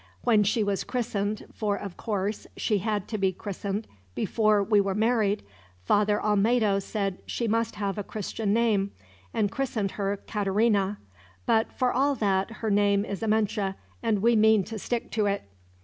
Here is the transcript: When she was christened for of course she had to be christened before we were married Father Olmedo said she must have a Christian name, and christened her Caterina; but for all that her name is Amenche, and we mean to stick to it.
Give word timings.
When 0.23 0.41
she 0.41 0.63
was 0.63 0.83
christened 0.83 1.45
for 1.53 1.75
of 1.77 1.95
course 1.95 2.47
she 2.57 2.79
had 2.79 3.07
to 3.09 3.19
be 3.19 3.31
christened 3.31 3.85
before 4.15 4.63
we 4.63 4.81
were 4.81 4.95
married 4.95 5.43
Father 5.85 6.19
Olmedo 6.19 6.79
said 6.79 7.19
she 7.27 7.47
must 7.47 7.75
have 7.75 7.99
a 7.99 8.03
Christian 8.03 8.51
name, 8.51 8.93
and 9.31 9.51
christened 9.51 9.91
her 9.91 10.17
Caterina; 10.25 10.97
but 11.45 11.71
for 11.73 11.93
all 11.93 12.15
that 12.15 12.49
her 12.49 12.71
name 12.71 13.05
is 13.05 13.21
Amenche, 13.21 13.75
and 14.01 14.23
we 14.23 14.35
mean 14.35 14.63
to 14.63 14.79
stick 14.79 15.11
to 15.11 15.27
it. 15.27 15.43